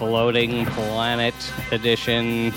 [0.00, 1.34] Floating Planet
[1.72, 2.54] Edition.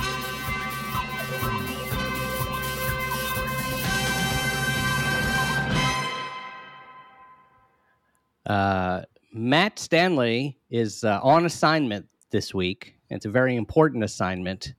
[8.46, 9.02] Uh,
[9.34, 12.96] Matt Stanley is uh, on assignment this week.
[13.10, 14.74] It's a very important assignment,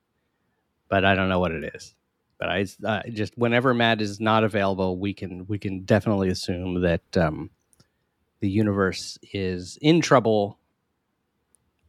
[0.88, 1.94] but I don't know what it is.
[2.38, 6.80] But I uh, just whenever Matt is not available, we can we can definitely assume
[6.80, 7.50] that um,
[8.40, 10.58] the universe is in trouble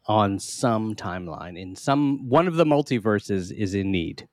[0.08, 1.60] on some timeline.
[1.60, 4.28] In some one of the multiverses is in need.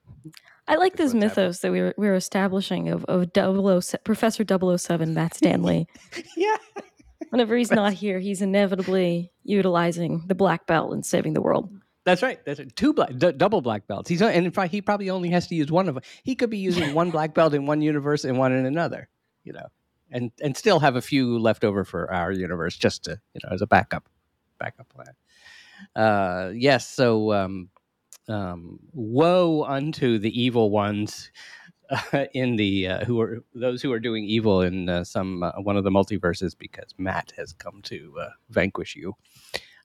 [0.68, 4.44] I like this what's mythos that we were we were establishing of of 007, Professor
[4.78, 5.88] 007 Matt Stanley.
[6.36, 6.56] yeah.
[7.30, 11.70] Whenever he's not here, he's inevitably utilizing the black belt and saving the world.
[12.04, 12.44] That's right.
[12.44, 12.74] That's right.
[12.76, 14.08] two black, d- double black belts.
[14.08, 16.04] He's and in fact, he probably only has to use one of them.
[16.24, 19.08] He could be using one black belt in one universe and one in another.
[19.44, 19.66] You know,
[20.10, 23.54] and and still have a few left over for our universe, just to you know
[23.54, 24.08] as a backup,
[24.58, 25.14] backup plan.
[25.94, 26.88] Uh, yes.
[26.88, 27.68] So, um,
[28.28, 31.30] um, woe unto the evil ones
[31.90, 35.52] uh, in the uh, who are those who are doing evil in uh, some uh,
[35.60, 39.14] one of the multiverses because Matt has come to uh, vanquish you.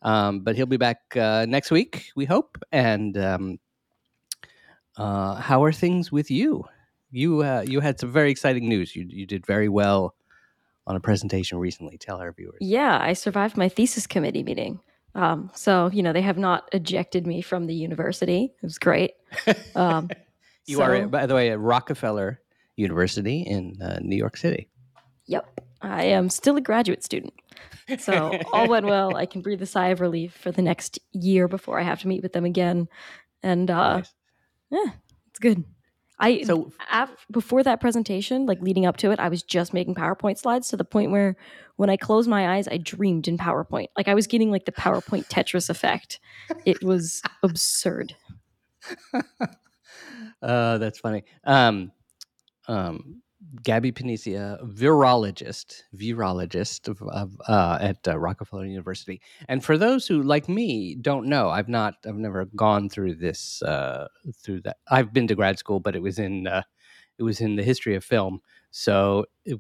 [0.04, 2.58] Um, but he'll be back uh, next week, we hope.
[2.72, 3.60] And um,
[4.96, 6.66] uh, how are things with you?
[7.12, 8.96] You you had some very exciting news.
[8.96, 10.14] You you did very well
[10.86, 11.98] on a presentation recently.
[11.98, 12.58] Tell our viewers.
[12.60, 14.80] Yeah, I survived my thesis committee meeting.
[15.18, 18.54] Um, so you know they have not ejected me from the university.
[18.56, 19.16] It was great.
[19.76, 20.10] Um,
[20.70, 22.42] You are, by the way, at Rockefeller
[22.76, 24.68] University in uh, New York City.
[25.28, 27.34] Yep, I am still a graduate student.
[28.00, 29.16] So all went well.
[29.16, 32.08] I can breathe a sigh of relief for the next year before I have to
[32.10, 32.90] meet with them again,
[33.42, 34.14] and uh, Nice.
[34.70, 34.92] yeah,
[35.30, 35.64] it's good.
[36.20, 39.96] I So- af- before that presentation, like leading up to it, I was just making
[39.96, 41.36] PowerPoint slides to the point where
[41.76, 43.88] when I closed my eyes, I dreamed in PowerPoint.
[43.96, 46.20] Like I was getting like the PowerPoint Tetris effect.
[46.66, 48.16] It was absurd.
[50.42, 51.24] Uh, that's funny.
[51.46, 51.92] Um,
[52.68, 53.22] um,
[53.64, 59.22] Gabby Panicia, virologist, virologist of, of uh, at uh, Rockefeller University.
[59.48, 63.62] And for those who, like me, don't know, I've not, I've never gone through this,
[63.62, 64.08] uh,
[64.44, 64.78] through that.
[64.90, 66.64] I've been to grad school, but it was in, uh,
[67.18, 68.42] it was in the history of film.
[68.72, 69.60] So it,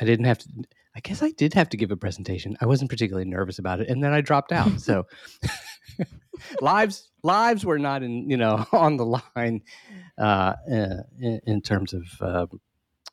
[0.00, 0.48] I didn't have to.
[0.94, 2.56] I guess I did have to give a presentation.
[2.60, 4.70] I wasn't particularly nervous about it, and then I dropped out.
[4.78, 5.06] So
[6.60, 9.62] lives lives were not in you know on the line
[10.18, 12.46] uh, uh, in, in terms of uh,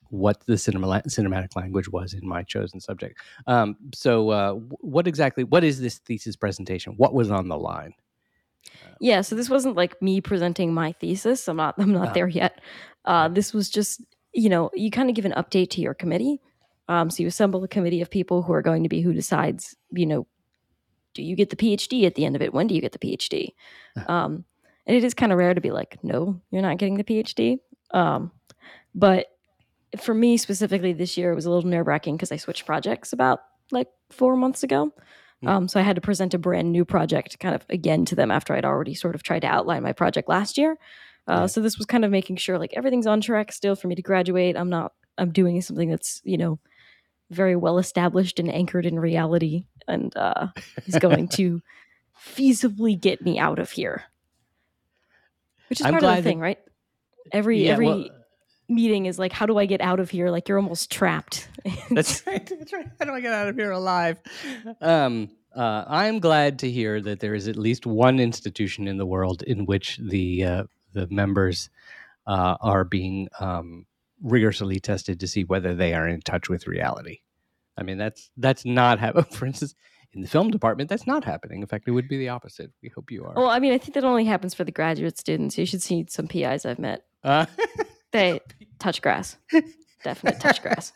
[0.10, 3.20] what the cinema, cinematic language was in my chosen subject.
[3.48, 5.44] Um, so, uh, what exactly?
[5.44, 6.94] What is this thesis presentation?
[6.98, 7.94] What was on the line?
[9.00, 11.48] Yeah, so this wasn't like me presenting my thesis.
[11.48, 12.14] I'm not I'm not Oh.
[12.14, 12.60] there yet.
[13.06, 14.02] Uh, this was just,
[14.34, 16.42] you know, you kind of give an update to your committee.
[16.90, 19.76] Um, so you assemble a committee of people who are going to be who decides,
[19.92, 20.28] you know,
[21.14, 22.54] do you get the PhD at the end of it?
[22.54, 23.50] When do you get the PhD?
[24.08, 24.44] Um,
[24.86, 27.60] and it is kind of rare to be like, no, you're not getting the PhD.
[27.92, 28.32] Um,
[28.96, 29.28] but
[29.98, 33.14] for me specifically this year, it was a little nerve wracking because I switched projects
[33.14, 33.40] about
[33.72, 34.94] like four months ago.
[35.42, 35.48] Hmm.
[35.48, 38.30] Um, so I had to present a brand new project kind of again to them
[38.32, 40.78] after I'd already sort of tried to outline my project last year.
[41.28, 41.46] Uh, Yeah.
[41.48, 44.02] So this was kind of making sure like everything's on track still for me to
[44.02, 44.58] graduate.
[44.58, 46.60] I'm not, I'm doing something that's, you know,
[47.32, 50.48] very well established and anchored in reality and uh,
[50.88, 51.62] is going to
[52.36, 54.04] feasibly get me out of here.
[55.70, 56.60] Which is I'm part of the that- thing, right?
[57.32, 58.06] Every Yeah, every well,
[58.70, 60.30] meeting is like, how do I get out of here?
[60.30, 61.50] Like you're almost trapped.
[61.90, 62.46] That's right.
[62.46, 62.88] That's right.
[63.00, 64.20] How do I get out of here alive?
[64.82, 69.06] Um, uh, I'm glad to hear that there is at least one institution in the
[69.06, 70.64] world in which the uh,
[70.94, 71.70] the members
[72.28, 73.86] uh, are being um,
[74.22, 77.20] rigorously tested to see whether they are in touch with reality.
[77.78, 79.26] I mean, that's that's not happening.
[79.32, 79.74] For instance,
[80.14, 81.62] in the film department, that's not happening.
[81.62, 82.72] In fact, it would be the opposite.
[82.84, 83.34] We hope you are.
[83.36, 85.58] well, I mean, I think that only happens for the graduate students.
[85.58, 87.06] You should see some PIs I've met.
[87.24, 87.46] Uh,
[88.12, 88.40] They
[88.80, 89.38] touch grass.
[90.04, 90.94] Definite touch grass.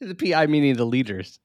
[0.00, 1.38] the PI meaning the leaders.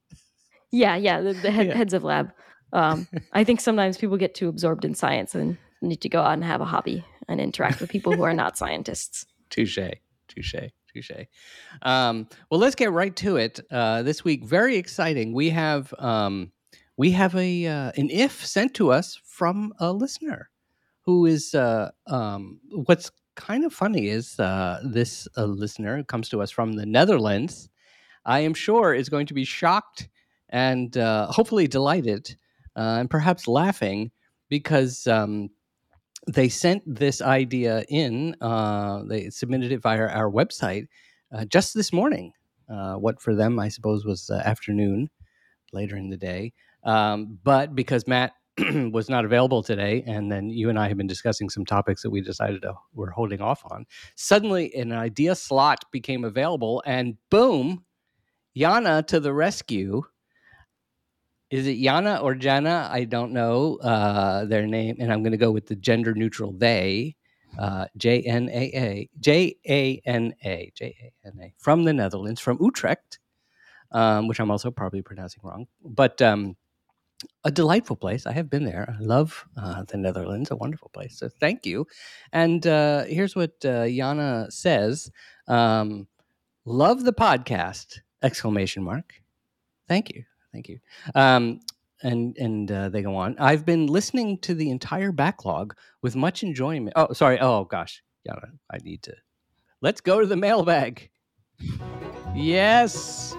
[0.72, 1.76] Yeah, yeah, the, the head, Yeah.
[1.76, 2.32] heads of lab.
[2.72, 6.32] Um, I think sometimes people get too absorbed in science and need to go out
[6.32, 9.26] and have a hobby and interact with people who are not scientists.
[9.50, 9.78] Touche.
[10.28, 10.54] Touche.
[10.92, 11.26] Touche.
[11.82, 13.60] Um, well, let's get right to it.
[13.70, 15.32] Uh, this week, very exciting.
[15.32, 16.50] We have um,
[16.96, 20.50] we have a uh, an if sent to us from a listener
[21.02, 26.42] who is uh, um, what's kind of funny is uh, this uh, listener comes to
[26.42, 27.68] us from the Netherlands.
[28.24, 30.08] I am sure is going to be shocked
[30.48, 32.36] and uh, hopefully delighted
[32.76, 34.10] uh, and perhaps laughing
[34.48, 35.50] because um,
[36.26, 38.36] they sent this idea in.
[38.40, 40.86] Uh, they submitted it via our website
[41.48, 42.32] just this morning.
[42.68, 45.10] What for them, I suppose, was afternoon,
[45.72, 46.52] later in the day.
[46.84, 48.32] Um, but because Matt
[48.92, 52.10] was not available today, and then you and I have been discussing some topics that
[52.10, 53.86] we decided to, we're holding off on.
[54.14, 57.84] Suddenly, an idea slot became available, and boom,
[58.56, 60.02] Yana to the rescue
[61.54, 62.88] is it Yana or Jana?
[62.90, 66.52] I don't know uh, their name, and I'm going to go with the gender neutral
[66.52, 67.14] they.
[67.56, 71.92] Uh, J N A A J A N A J A N A from the
[71.92, 73.20] Netherlands, from Utrecht,
[73.92, 76.56] um, which I'm also probably pronouncing wrong, but um,
[77.44, 78.26] a delightful place.
[78.26, 78.94] I have been there.
[78.98, 81.18] I love uh, the Netherlands, a wonderful place.
[81.18, 81.86] So thank you.
[82.32, 85.10] And uh, here's what uh, Yana says:
[85.48, 86.06] um,
[86.64, 89.14] "Love the podcast!" Exclamation mark.
[89.88, 90.24] Thank you.
[90.52, 90.78] Thank you.
[91.14, 91.60] Um,
[92.02, 93.36] and and uh, they go on.
[93.38, 96.92] I've been listening to the entire backlog with much enjoyment.
[96.96, 97.38] Oh, sorry.
[97.40, 98.34] Oh gosh, yeah.
[98.70, 99.14] I need to.
[99.80, 101.10] Let's go to the mailbag.
[102.34, 103.36] Yes.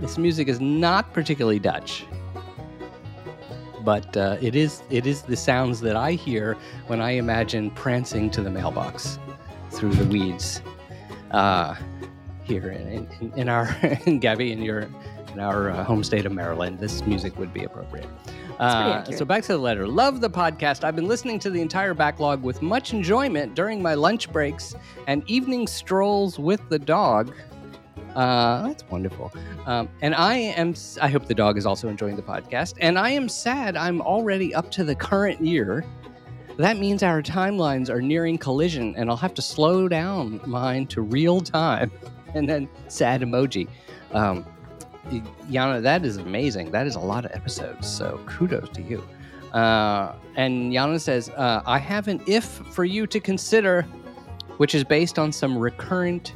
[0.00, 2.04] This music is not particularly Dutch,
[3.82, 6.56] but uh, it is it is the sounds that I hear
[6.86, 9.18] when I imagine prancing to the mailbox
[9.70, 10.60] through the weeds.
[11.30, 11.74] Uh,
[12.44, 13.74] here in, in, in our
[14.06, 14.88] in Gabby in your
[15.32, 18.08] in our uh, home state of Maryland, this music would be appropriate.
[18.58, 19.86] Uh, so back to the letter.
[19.86, 20.82] Love the podcast.
[20.82, 24.74] I've been listening to the entire backlog with much enjoyment during my lunch breaks
[25.06, 27.34] and evening strolls with the dog.
[28.16, 29.30] Uh, that's wonderful.
[29.66, 30.74] Um, and I am.
[31.02, 32.74] I hope the dog is also enjoying the podcast.
[32.80, 33.76] And I am sad.
[33.76, 35.84] I'm already up to the current year.
[36.56, 41.02] That means our timelines are nearing collision, and I'll have to slow down mine to
[41.02, 41.92] real time.
[42.34, 43.68] and then sad emoji.
[44.12, 44.46] Um,
[45.50, 46.70] Yana, that is amazing.
[46.70, 47.88] That is a lot of episodes.
[47.88, 49.06] So kudos to you.
[49.52, 53.82] Uh, and Yana says, uh, I have an if for you to consider,
[54.56, 56.32] which is based on some recurrent,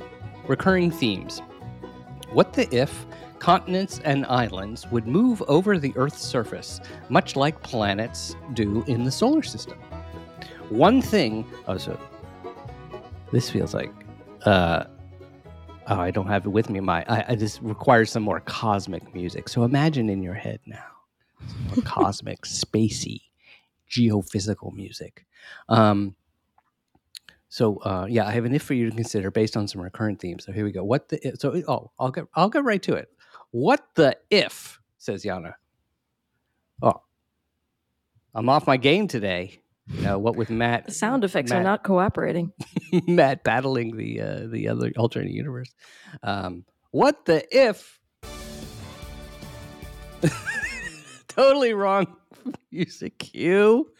[0.46, 1.42] recurring themes.
[2.32, 3.06] What the if
[3.40, 9.10] continents and islands would move over the Earth's surface, much like planets do in the
[9.10, 9.78] solar system?
[10.68, 11.44] One thing.
[11.66, 11.98] Oh, so
[13.32, 13.92] this feels like.
[14.44, 14.84] Uh,
[15.88, 16.80] oh, I don't have it with me.
[16.80, 19.48] My, I, I just require some more cosmic music.
[19.48, 20.86] So imagine in your head now,
[21.84, 23.22] cosmic, spacey,
[23.90, 25.26] geophysical music.
[25.68, 26.14] Um,
[27.50, 30.20] so uh, yeah, I have an if for you to consider based on some recurrent
[30.20, 30.44] themes.
[30.44, 30.84] So here we go.
[30.84, 33.08] What the so oh I'll get I'll get right to it.
[33.50, 35.54] What the if says Yana.
[36.80, 37.02] Oh,
[38.34, 39.60] I'm off my game today.
[39.88, 40.86] You know, what with Matt?
[40.86, 42.52] The sound effects Matt, are not cooperating.
[43.08, 45.74] Matt battling the uh, the other alternate universe.
[46.22, 47.98] Um, what the if?
[51.28, 52.16] totally wrong
[52.70, 53.90] music cue.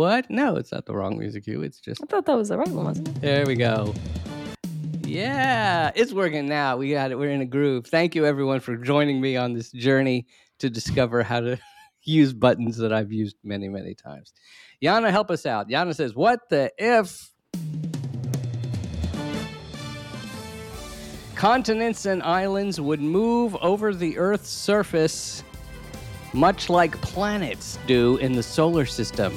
[0.00, 0.30] What?
[0.30, 1.60] No, it's not the wrong music cue.
[1.60, 2.02] It's just.
[2.02, 3.20] I thought that was the right one, wasn't it?
[3.20, 3.94] There we go.
[5.02, 6.78] Yeah, it's working now.
[6.78, 7.18] We got it.
[7.18, 7.86] We're in a groove.
[7.86, 10.26] Thank you, everyone, for joining me on this journey
[10.60, 11.58] to discover how to
[12.02, 14.32] use buttons that I've used many, many times.
[14.82, 15.68] Yana, help us out.
[15.68, 17.30] Yana says, What the if?
[21.34, 25.44] Continents and islands would move over the Earth's surface
[26.32, 29.36] much like planets do in the solar system.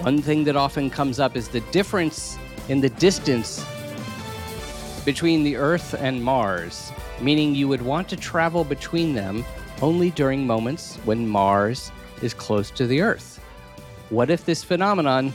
[0.00, 2.36] One thing that often comes up is the difference
[2.68, 3.64] in the distance
[5.04, 9.44] between the Earth and Mars, meaning you would want to travel between them
[9.80, 13.40] only during moments when Mars is close to the Earth.
[14.10, 15.32] What if this phenomenon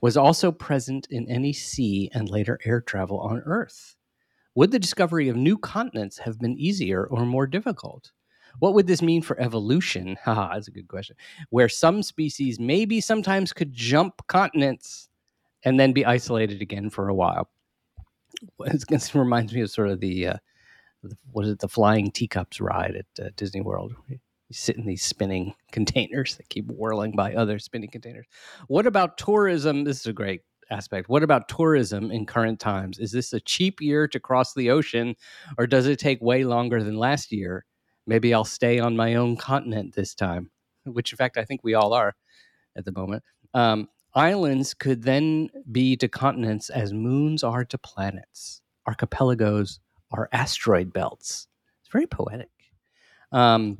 [0.00, 3.96] was also present in any sea and later air travel on Earth?
[4.54, 8.12] Would the discovery of new continents have been easier or more difficult?
[8.58, 10.16] What would this mean for evolution?
[10.24, 11.16] Haha, that's a good question.
[11.50, 15.08] Where some species maybe sometimes could jump continents
[15.64, 17.48] and then be isolated again for a while.
[18.88, 20.36] This reminds me of sort of the, uh,
[21.32, 23.94] what is it, the flying teacups ride at uh, Disney World.
[24.08, 24.18] You
[24.52, 28.26] sit in these spinning containers that keep whirling by other spinning containers.
[28.68, 29.84] What about tourism?
[29.84, 31.08] This is a great aspect.
[31.08, 32.98] What about tourism in current times?
[32.98, 35.14] Is this a cheap year to cross the ocean,
[35.58, 37.64] or does it take way longer than last year?
[38.06, 40.50] Maybe I'll stay on my own continent this time,
[40.84, 42.14] which in fact I think we all are
[42.76, 43.22] at the moment.
[43.54, 48.62] Um, islands could then be to continents as moons are to planets.
[48.86, 49.80] Archipelagos
[50.12, 51.48] are asteroid belts.
[51.82, 52.50] It's very poetic.
[53.32, 53.78] Um,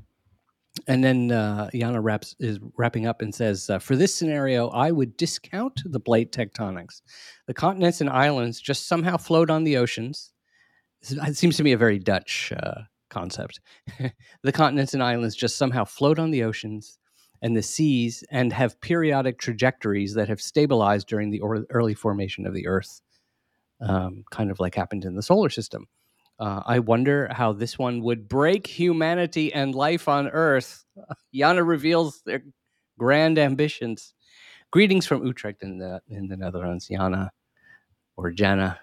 [0.89, 4.91] and then uh, Yana wraps is wrapping up and says, uh, "For this scenario, I
[4.91, 7.01] would discount the plate tectonics.
[7.47, 10.33] The continents and islands just somehow float on the oceans.
[11.03, 12.83] It seems to me a very Dutch uh,
[13.17, 13.61] concept.
[14.43, 16.99] the continents and islands just somehow float on the oceans
[17.43, 22.47] and the seas and have periodic trajectories that have stabilized during the or- early formation
[22.47, 23.01] of the Earth,
[23.81, 25.87] um, kind of like happened in the solar system."
[26.39, 30.85] Uh, I wonder how this one would break humanity and life on Earth.
[31.35, 32.43] Yana reveals their
[32.99, 34.13] grand ambitions.
[34.71, 37.31] Greetings from Utrecht in the in the Netherlands, Yana
[38.19, 38.79] or Jana,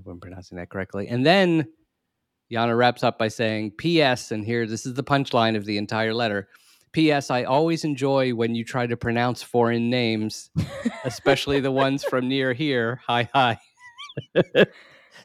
[0.00, 1.08] if I'm pronouncing that correctly.
[1.08, 1.66] And then
[2.50, 6.14] Yana wraps up by saying, "P.S." And here, this is the punchline of the entire
[6.14, 6.48] letter.
[6.92, 7.30] P.S.
[7.30, 10.50] I always enjoy when you try to pronounce foreign names,
[11.04, 13.00] especially the ones from near here.
[13.06, 13.58] Hi, hi.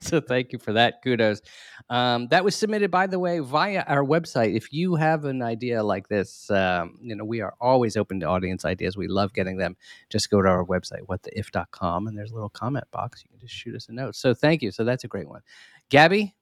[0.02, 1.02] so thank you for that.
[1.04, 1.42] Kudos.
[1.90, 4.56] Um, that was submitted, by the way, via our website.
[4.56, 8.26] If you have an idea like this, um, you know, we are always open to
[8.28, 8.96] audience ideas.
[8.96, 9.76] We love getting them.
[10.10, 13.24] Just go to our website, whattheif.com, and there's a little comment box.
[13.24, 14.16] You can just shoot us a note.
[14.16, 14.72] So thank you.
[14.72, 15.42] So that's a great one.
[15.90, 16.36] Gabby,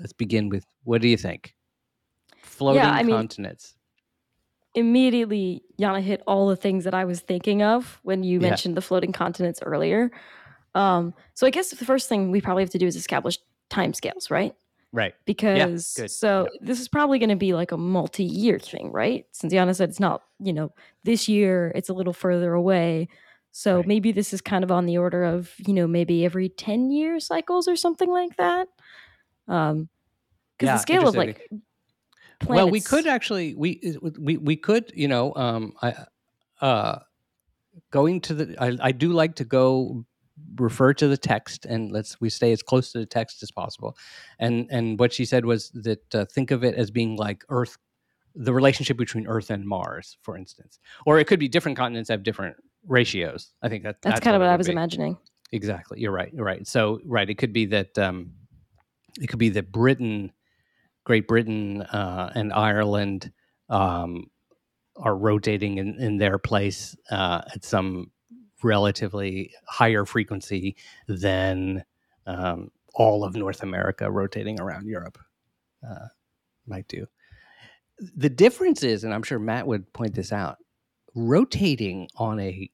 [0.00, 1.54] let's begin with what do you think?
[2.42, 3.74] Floating I mean- continents.
[4.74, 8.48] immediately Yana hit all the things that I was thinking of when you Yeah.
[8.48, 10.10] mentioned the floating continents earlier.
[10.74, 13.38] Um, so I guess the first thing we probably have to do is establish
[13.70, 14.54] timescales, right?
[14.92, 15.14] right.
[15.26, 16.10] Because good.
[16.10, 19.26] so this is probably going to be like a multi-year thing, right?
[19.32, 20.72] Since Yana said it's not, you know,
[21.04, 23.08] this year, it's a little further away.
[23.52, 23.86] So Right.
[23.86, 27.20] maybe this is kind of on the order of, you know, maybe every 10 year
[27.20, 28.66] cycles or something like that.
[29.48, 29.88] Um,
[30.56, 31.50] because Yeah, the scale of like
[32.46, 35.94] Well, we could actually we we we could you know um I
[36.60, 36.98] uh
[37.90, 40.04] going to the I, I do like to go
[40.56, 43.96] refer to the text and let's we stay as close to the text as possible
[44.38, 47.76] and and what she said was that uh, think of it as being like earth
[48.34, 52.24] the relationship between earth and mars for instance or it could be different continents have
[52.24, 54.72] different ratios i think that that's, kind of it what I was be.
[54.72, 55.16] imagining.
[55.54, 56.00] Exactly.
[56.00, 56.32] You're right.
[56.34, 56.66] You're right.
[56.66, 58.32] So right, it could be that um,
[59.20, 60.32] it could be that Britain,
[61.04, 63.32] Great Britain, uh, and Ireland
[63.68, 64.30] um,
[64.96, 68.10] are rotating in, in their place uh, at some
[68.62, 71.84] relatively higher frequency than
[72.26, 75.18] um, all of North America rotating around Europe
[75.88, 76.08] uh,
[76.66, 77.06] might do.
[78.16, 80.58] The difference is, and I'm sure Matt would point this out,
[81.14, 82.70] rotating on a,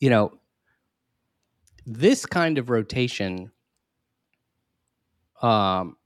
[0.00, 0.32] you know,
[1.86, 3.50] this kind of rotation
[5.42, 5.96] um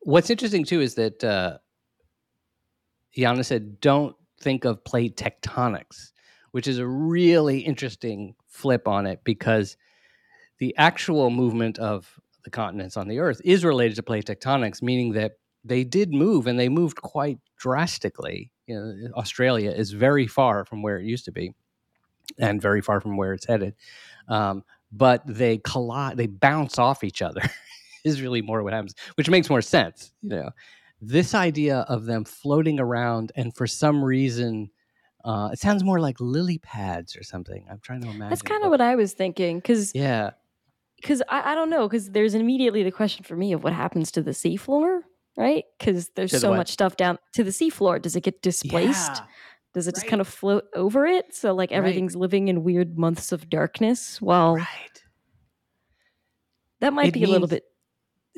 [0.00, 1.58] what's interesting too is that uh
[3.16, 6.12] Yana said don't think of plate tectonics
[6.52, 9.76] which is a really interesting flip on it because
[10.58, 15.12] the actual movement of the continents on the earth is related to plate tectonics meaning
[15.12, 15.32] that
[15.64, 18.52] they did move and they moved quite drastically.
[18.66, 21.52] You know australia is very far from where it used to be
[22.38, 23.74] and very far from where it's headed.
[24.28, 27.42] Um, but they collide they bounce off each other
[28.06, 30.50] is really more what happens which makes more sense you know.
[31.02, 34.70] This idea of them floating around and for some reason
[35.24, 37.66] uh, it sounds more like lily pads or something.
[37.70, 39.58] I'm trying to imagine That's kind of what I was thinking.
[39.58, 40.30] Because yeah.
[41.02, 44.10] because I, I don't know because there's immediately the question for me of what happens
[44.12, 45.00] to the seafloor
[45.36, 45.64] right?
[45.78, 48.00] Because there's To so much stuff down to the seafloor.
[48.00, 49.10] Does it get displaced?
[49.18, 49.26] Yeah,
[49.74, 51.34] does it just kind of float over it?
[51.34, 51.76] So like Right.
[51.76, 55.02] everything's living in weird months of darkness well right.
[56.80, 57.64] That might It be a little bit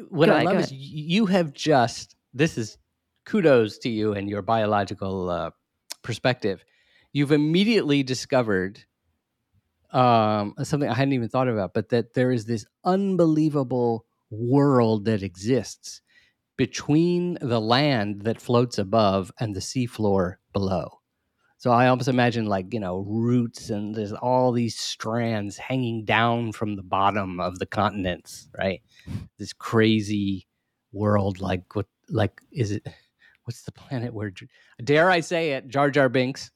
[0.08, 2.78] what Go I ahead, love is you have just this is
[3.24, 5.50] kudos to you and your biological uh,
[6.02, 6.64] perspective.
[7.12, 8.84] You've immediately discovered
[9.90, 15.22] um, something I hadn't even thought about, but that there is this unbelievable world that
[15.22, 16.02] exists
[16.56, 21.00] between the land that floats above and the seafloor below.
[21.56, 26.52] So I almost imagine like, you know, roots and there's all these strands hanging down
[26.52, 28.80] from the bottom of the continents, right?
[29.38, 30.46] This crazy
[30.92, 32.86] world like what like is it
[33.44, 34.32] what's the planet where
[34.82, 36.50] dare I say it, Jar Jar Binks?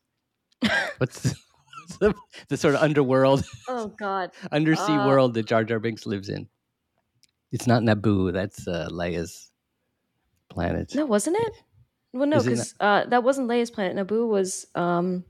[0.98, 1.34] What's the,
[1.80, 2.14] what's the,
[2.48, 6.48] the sort of underworld, oh god undersea Uh, world that Jar Jar Binks lives in?
[7.50, 9.50] It's not Naboo, that's uh, Leia's
[10.48, 10.94] planet.
[10.94, 11.52] no wasn't it
[12.12, 15.24] well no because uh, that wasn't leia's planet naboo was um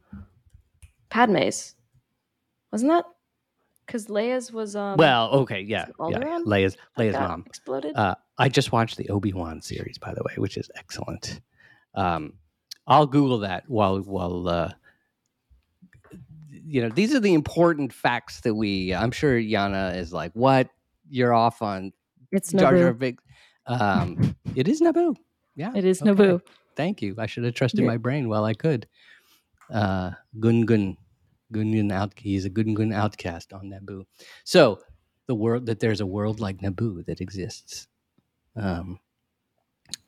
[1.11, 1.77] padme's
[2.73, 3.05] wasn't that
[3.87, 6.41] because leia's was um well, okay, yeah, yeah.
[6.45, 7.45] Leia's Leia's mom.
[7.47, 11.41] exploded Uh, I just watched the Obi Wan series, by the way, which is excellent.
[11.95, 12.35] Um,
[12.87, 14.73] I'll Google that while while uh,
[16.51, 18.95] you know these are the important facts that we.
[18.95, 20.69] I'm sure Yana is like, "What?
[21.09, 21.93] You're off on
[22.31, 23.25] it's Jar Jar naboo Binks."
[23.67, 25.15] Um, it is Naboo.
[25.55, 26.11] Yeah, it is okay.
[26.11, 26.41] naboo
[26.75, 27.15] Thank you.
[27.19, 28.87] I should have trusted You're- my brain while I could.
[29.73, 30.97] Uh, Gungan,
[31.53, 32.13] Gungan out.
[32.17, 34.05] He's a Gungan outcast on Naboo.
[34.45, 34.81] So
[35.27, 37.89] the world that there's a world like Naboo that exists.
[38.57, 38.99] Um,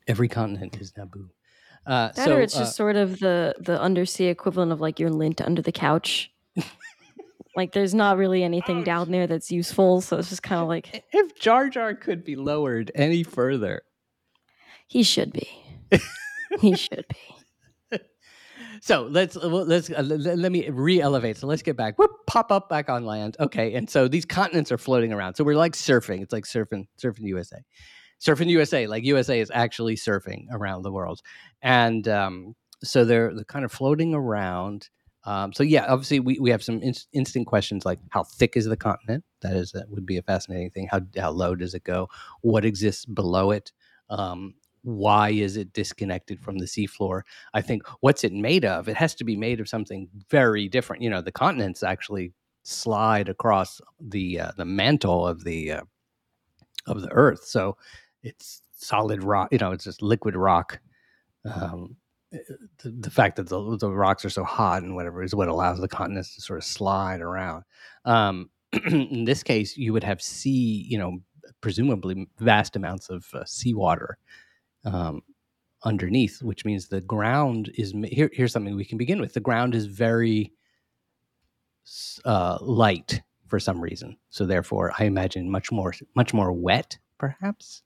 [0.07, 1.29] every continent is Naboo.
[1.85, 4.99] Uh, That so or it's uh, just sort of the the undersea equivalent of like
[4.99, 6.31] your lint under the couch.
[7.55, 11.03] like there's not really anything down there that's useful, so it's just kind of like
[11.13, 13.83] if Jar Jar could be lowered any further,
[14.87, 15.47] he should be.
[16.59, 17.34] he should be.
[18.81, 21.37] So let's uh, let's uh, let, me re-elevate.
[21.37, 21.97] So let's get back.
[21.97, 23.37] Whoop, pop up back on land.
[23.39, 25.35] Okay, and so these continents are floating around.
[25.35, 26.21] So we're like surfing.
[26.21, 27.57] It's like surfing, surfing USA,
[28.19, 28.87] surfing USA.
[28.87, 31.21] Like USA is actually surfing around the world,
[31.61, 34.89] and um, so they're they're kind of floating around.
[35.25, 38.65] Um, so yeah, obviously we, we have some in, instant questions like how thick is
[38.65, 39.23] the continent?
[39.41, 40.87] That is that would be a fascinating thing.
[40.89, 42.09] How how low does it go?
[42.41, 43.71] What exists below it?
[44.09, 44.53] Um,
[44.85, 47.21] why is it disconnected from the seafloor?
[47.53, 48.87] I think what's it made of?
[48.87, 51.01] It has to be made of something very different.
[51.01, 55.81] You know, the continents actually slide across the uh, the mantle of the uh,
[56.85, 57.77] of the Earth, so
[58.21, 59.49] it's solid rock.
[59.51, 60.79] You know, it's just liquid rock.
[61.45, 61.97] Um,
[62.31, 65.79] the, the fact that the, the rocks are so hot and whatever is what allows
[65.79, 67.63] the continents to sort of slide around.
[68.03, 68.49] Um,
[68.87, 71.19] in this case, you would have sea, you know,
[71.61, 74.17] presumably vast amounts of uh, seawater
[74.85, 75.21] um,
[75.83, 78.29] underneath, which means the ground is here.
[78.33, 79.33] Here's something we can begin with.
[79.33, 80.51] The ground is very
[82.25, 87.83] uh, light for some reason, so therefore, I imagine much more, much more wet, perhaps,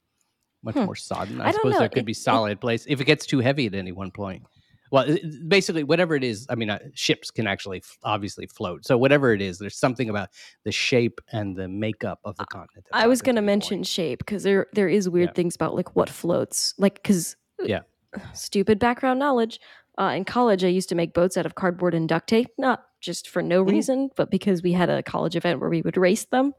[0.64, 0.86] much Hmm.
[0.86, 1.42] more sodden.
[1.42, 1.80] I, I suppose know.
[1.80, 4.12] there could It- be it- solid place if it gets too heavy at any one
[4.12, 4.44] point.
[4.92, 5.16] Well,
[5.48, 8.86] basically, whatever it is, I mean, uh, ships can actually f- obviously float.
[8.86, 10.30] So whatever it is, there's something about
[10.64, 12.88] the shape and the makeup of the continent.
[12.92, 15.34] I was going to mention shape because there there is weird Yeah.
[15.34, 16.74] things about like what floats.
[16.78, 17.82] Like because Yeah.
[18.34, 19.60] stupid background knowledge.
[20.00, 22.86] Uh, in college, I used to make boats out of cardboard and duct tape, not
[23.02, 23.70] just for no Mhm.
[23.72, 26.54] reason, but because we had a college event where we would race them.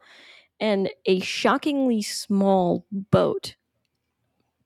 [0.61, 3.57] And a shockingly small boat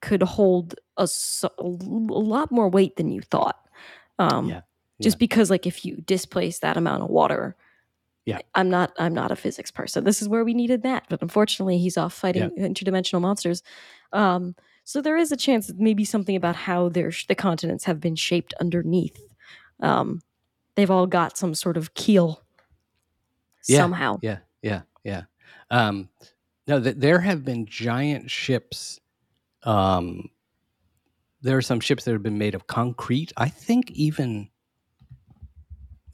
[0.01, 1.09] could hold a,
[1.59, 3.57] a lot more weight than you thought.
[4.19, 4.61] Um, Yeah,
[5.01, 7.57] Just because, like, if you displace that amount of water,
[8.27, 8.39] Yeah.
[8.55, 8.93] I'm not.
[8.99, 10.05] I'm not a physics person.
[10.05, 13.63] This is where we needed that, but unfortunately, he's off fighting interdimensional monsters.
[14.13, 17.85] Um, so there is a chance that maybe something about how their sh- the continents
[17.85, 19.19] have been shaped underneath.
[19.81, 20.21] Um,
[20.77, 22.43] they've all got some sort of keel
[23.67, 24.19] Yeah, somehow.
[24.23, 25.23] Yeah, yeah, yeah.
[25.71, 26.09] Um,
[26.67, 29.01] no, th- there have been giant ships.
[29.65, 30.29] Um,
[31.45, 33.33] there are some ships that have been made of concrete.
[33.37, 34.49] I think even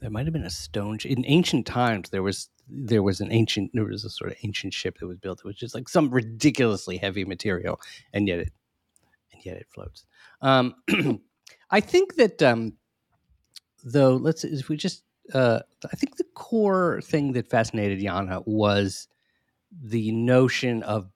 [0.01, 0.97] there might have been a stone.
[0.99, 4.37] sh- In ancient times, there was there was an ancient there was a sort of
[4.43, 5.39] ancient ship that was built.
[5.39, 7.79] It was just like some ridiculously heavy material,
[8.13, 8.51] and yet it
[9.33, 10.05] and yet it floats.
[10.41, 10.75] Um,
[11.71, 12.73] I think that um,
[13.83, 15.59] though, let's if we just uh,
[15.91, 19.07] I think the core thing that fascinated Yana was
[19.83, 21.09] the notion of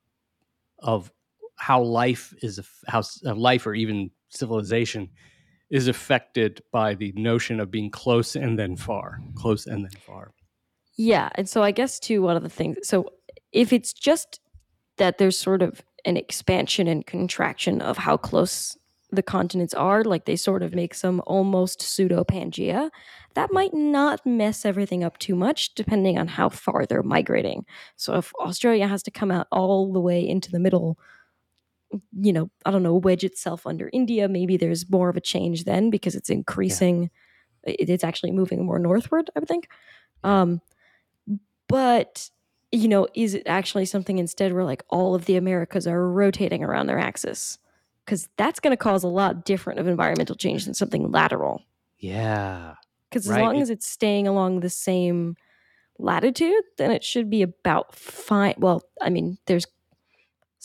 [0.80, 1.12] of
[1.58, 5.10] how life is how life or even civilization
[5.70, 10.34] is affected by the notion of being close and then far, close and then far.
[10.98, 13.10] Yeah, and so I guess too one of the things so
[13.52, 14.40] if it's just
[14.98, 18.78] that there's sort of an expansion and contraction of how close
[19.12, 22.90] the continents are, like they sort of make some almost pseudo Pangea,
[23.34, 27.66] that might not mess everything up too much depending on how far they're migrating.
[27.96, 30.98] So if Australia has to come out all the way into the middle,
[32.20, 35.64] you know, I don't know, wedge itself under India, maybe there's more of a change
[35.66, 37.10] then because it's increasing.
[37.64, 39.68] It- it's actually moving more northward, I would think.
[40.24, 40.62] Um
[41.68, 42.30] but
[42.72, 46.64] you know is it actually something instead where like all of the americas are rotating
[46.64, 47.58] around their axis?
[48.06, 51.64] Because that's going to cause a lot different of environmental change than something lateral.
[51.98, 52.76] Yeah,
[53.10, 55.36] because as Right, long it- as it's staying along the same
[55.98, 58.56] latitude then it should be about fine.
[58.58, 59.66] Well i mean there's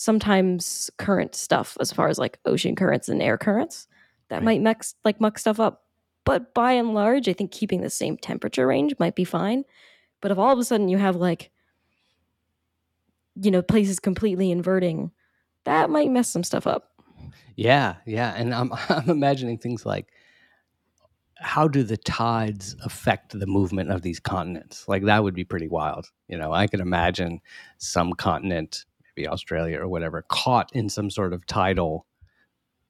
[0.00, 3.86] sometimes current stuff as far as like ocean currents and air currents
[4.30, 4.44] that Right.
[4.44, 5.84] might mix like muck stuff up
[6.24, 9.62] but by and large i think keeping the same temperature range might be fine
[10.22, 11.50] but if all of a sudden you have like
[13.34, 15.10] you know places completely inverting
[15.64, 16.86] that might mess some stuff up
[17.56, 18.32] yeah, yeah.
[18.36, 20.06] And I'm I'm imagining things like
[21.36, 24.88] how do the tides affect the movement of these continents?
[24.88, 26.06] Like that would be pretty wild.
[26.28, 27.40] You know, I could imagine
[27.76, 28.86] some continent,
[29.20, 32.06] maybe Australia or whatever, caught in some sort of tidal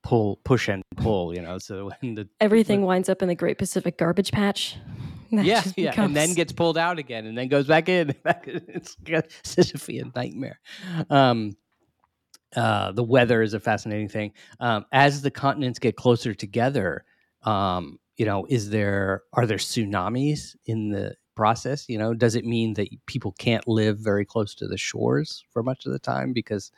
[0.03, 1.35] pull, push and pull.
[1.35, 4.77] You know, so when the everything winds up in the great pacific garbage patch
[5.33, 8.13] That yeah, yeah, and then gets pulled out again, and then goes back in.
[8.25, 10.59] it's like a Sisyphean nightmare.
[11.09, 11.53] Um,
[12.57, 14.33] uh, the weather is a fascinating thing.
[14.59, 17.05] Um, as the continents get closer together,
[17.45, 21.89] um, you know, is there are there tsunamis in the process?
[21.89, 25.63] You know, does it mean that people can't live very close to the shores for
[25.63, 26.71] much of the time because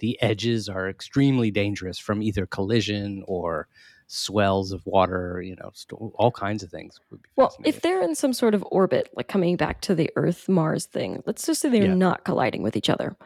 [0.00, 3.66] the edges are extremely dangerous from either collision or
[4.08, 5.72] swells of water, you know,
[6.16, 7.00] all kinds of things.
[7.34, 10.84] well, if they're in some sort of orbit, like coming back to the Earth Mars
[10.84, 11.94] thing, let's just say they're yeah.
[11.94, 13.16] not colliding with each other.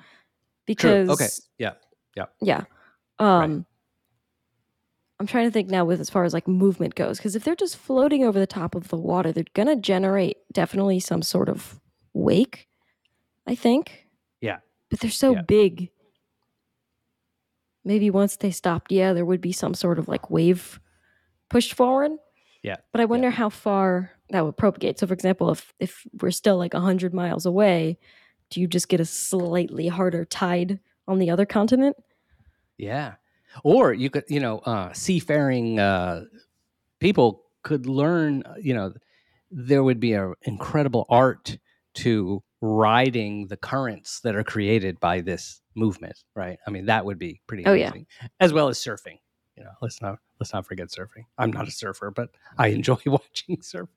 [0.64, 1.12] Because True.
[1.14, 1.28] okay,
[1.58, 1.72] yeah,
[2.14, 2.64] yeah, yeah.
[3.18, 3.64] Um, right.
[5.20, 7.54] I'm trying to think now with as far as like movement goes, because if they're
[7.54, 11.80] just floating over the top of the water, they're gonna generate definitely some sort of
[12.12, 12.68] wake.
[13.46, 14.06] I think.
[14.40, 14.58] Yeah.
[14.90, 15.42] But they're so yeah.
[15.42, 15.90] big
[17.84, 20.80] maybe once they stopped, yeah, there would be some sort of like wave
[21.50, 22.12] pushed forward.
[22.62, 22.76] Yeah.
[22.92, 23.34] But I wonder yeah.
[23.34, 24.98] how far that would propagate.
[24.98, 27.98] So, for example, if if we're still like hundred miles away,
[28.50, 31.96] do you just get a slightly harder tide on the other continent?
[32.78, 33.14] Yeah.
[33.62, 36.24] Or you could, you know, uh, seafaring uh,
[37.00, 38.92] people could learn, you know,
[39.50, 41.58] there would be an incredible art
[41.94, 46.58] to riding the currents that are created by this movement, right?
[46.66, 48.06] I mean, that would be pretty oh, amazing.
[48.20, 48.28] Yeah.
[48.40, 49.18] As well as surfing.
[49.56, 51.26] You know, let's not let's not forget surfing.
[51.38, 53.88] I'm not a surfer, but I enjoy watching surfing.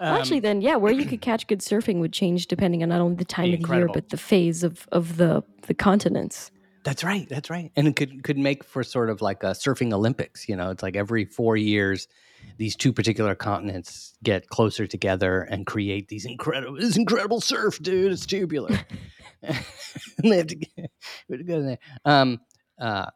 [0.00, 2.88] Well, actually, um, then, yeah, where you could catch good surfing would change depending on
[2.88, 6.50] not only the time of the year, but the phase of, of the the continents.
[6.84, 7.28] That's right.
[7.28, 7.70] That's right.
[7.76, 10.48] And it could could make for sort of like a surfing Olympics.
[10.48, 12.08] You know, it's like every four years,
[12.56, 18.12] these two particular continents get closer together and create these incredible this incredible surf, dude.
[18.12, 18.78] It's tubular.
[20.22, 20.90] they have to get,
[21.30, 21.78] to go there.
[22.04, 22.40] Um,
[22.78, 23.06] uh,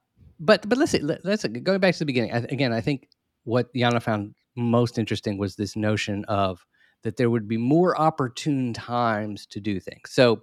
[0.40, 2.32] but but listen, let's going back to the beginning.
[2.32, 3.08] I, again, I think
[3.44, 6.64] what Yana found most interesting was this notion of
[7.02, 10.10] that there would be more opportune times to do things.
[10.10, 10.42] So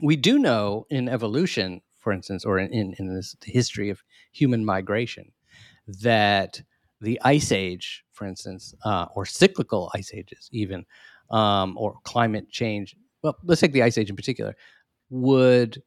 [0.00, 5.32] we do know in evolution, for instance, or in, in, this history of human migration,
[5.86, 6.60] that
[7.00, 10.84] the ice age, for instance, uh, or cyclical ice ages, even,
[11.30, 12.94] um, or climate change.
[13.22, 14.54] Well, let's take the ice age in particular
[15.10, 15.82] would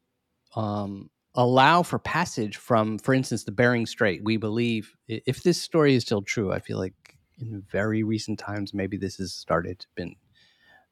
[0.56, 4.24] um, allow for passage from, for instance, the Bering Strait.
[4.24, 8.74] We believe, if this story is still true, I feel like in very recent times,
[8.74, 10.16] maybe this has started been.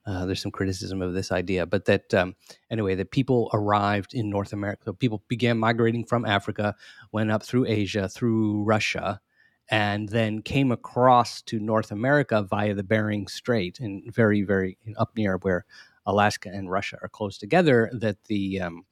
[0.05, 2.35] Uh, there's some criticism of this idea, but that um,
[2.69, 4.93] anyway, that people arrived in North America.
[4.93, 6.75] People began migrating from Africa,
[7.11, 9.21] went up through Asia, through Russia,
[9.69, 15.15] and then came across to North America via the Bering Strait, and very, very up
[15.15, 15.65] near where
[16.05, 18.85] Alaska and Russia are close together, that the um,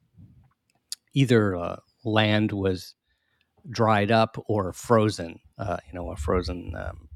[1.12, 2.94] either uh, land was
[3.68, 5.40] dried up or frozen.
[5.58, 7.08] Uh, you know, a frozen um,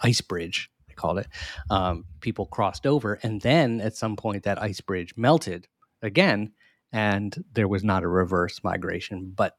[0.00, 1.28] ice bridge called it.
[1.70, 5.68] Um, people crossed over, and then at some point that ice bridge melted
[6.02, 6.52] again,
[6.92, 9.56] and there was not a reverse migration, but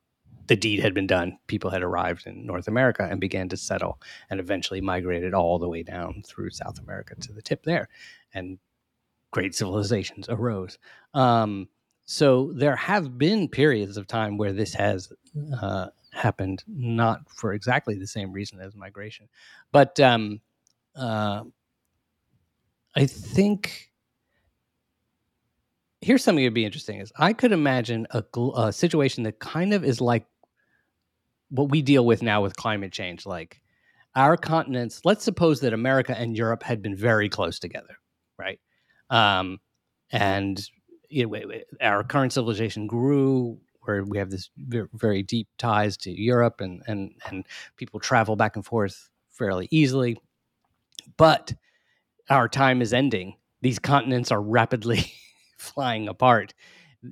[0.48, 1.38] the deed had been done.
[1.48, 5.70] People had arrived in North America and began to settle, and eventually migrated all the
[5.70, 7.90] way down through South America to the tip there,
[8.34, 8.60] and
[9.32, 10.78] great civilizations arose.
[11.14, 11.70] Um,
[12.06, 15.12] so there have been periods of time where this has
[15.62, 19.30] uh, happened, not for exactly the same reason as migration,
[19.72, 20.42] but um,
[20.96, 21.44] uh,
[22.96, 23.90] I think
[26.02, 28.24] here's something that'd be interesting: is I could imagine a,
[28.56, 30.26] a situation that kind of is like
[31.50, 33.62] what we deal with now with climate change, like
[34.16, 35.02] our continents.
[35.04, 37.96] Let's suppose that America and Europe had been very close together,
[38.38, 38.60] right?
[39.10, 39.60] Um,
[40.12, 40.62] and
[41.10, 41.42] you know,
[41.82, 44.50] our current civilization grew where we have this
[44.94, 50.18] very deep ties to Europe and, and, and people travel back and forth fairly easily.
[51.18, 51.54] But
[52.30, 53.36] our time is ending.
[53.62, 55.14] These continents are rapidly
[55.58, 56.54] flying apart.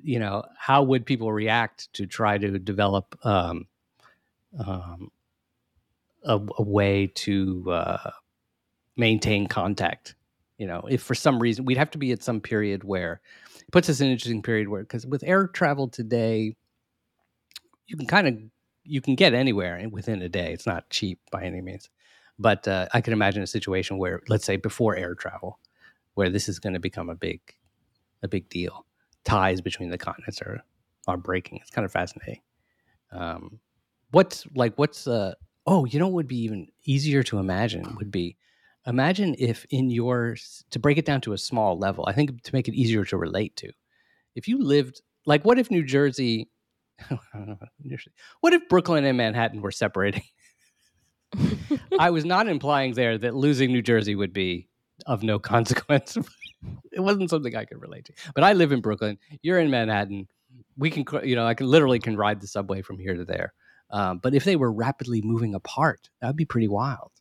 [0.03, 3.67] You know, how would people react to try to develop um,
[4.57, 5.11] um,
[6.23, 8.11] a, a, way to uh,
[8.95, 10.15] maintain contact
[10.57, 13.19] you know if for some reason we'd have to be at some period where
[13.59, 16.55] it puts us in an interesting period where because with air travel today
[17.87, 18.37] you can kind of
[18.83, 21.89] you can get anywhere within a day it's not cheap by any means
[22.39, 25.59] but uh, i can imagine a situation where let's say before air travel
[26.13, 27.41] where this is going to become a big
[28.23, 28.85] a big deal.
[29.23, 30.63] Ties between the continents are
[31.07, 31.59] are breaking.
[31.61, 32.41] It's kind of fascinating.
[33.11, 33.59] Um
[34.11, 35.33] what's like what's uh
[35.65, 38.35] oh you know what would be even easier to imagine would be
[38.85, 40.35] imagine if in your
[40.69, 43.15] to break it down to a small level i think to make it easier to
[43.15, 43.71] relate to
[44.35, 46.49] if you lived like what if new jersey
[48.41, 50.23] what if brooklyn and manhattan were separating
[51.99, 54.67] i was not implying there that losing new jersey would be
[55.05, 56.17] of no consequence
[56.91, 60.27] it wasn't something i could relate to but i live in brooklyn you're in manhattan
[60.77, 63.53] we can, you know, I can literally can ride the subway from here to there.
[63.89, 67.11] Um, but if they were rapidly moving apart, that would be pretty wild.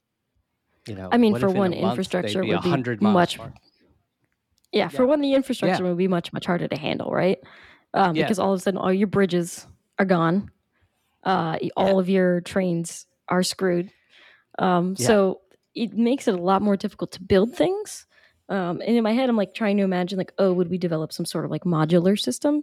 [0.87, 3.53] You know, I mean, for in one, month they'd infrastructure be would be much- apart?
[4.73, 5.09] Yeah, for Yeah.
[5.09, 7.38] one, the infrastructure would be much much harder to handle, right?
[7.92, 8.25] Um, Yeah.
[8.25, 9.66] Because all of a sudden, all your bridges
[9.99, 10.51] are gone.
[11.25, 13.90] Uh, all of your trains are screwed.
[14.61, 15.07] Um, Yeah.
[15.07, 15.40] So
[15.75, 18.07] it makes it a lot more difficult to build things.
[18.49, 21.12] Um, and in my head, I'm like trying to imagine, like, oh, would we develop
[21.12, 22.62] some sort of like modular system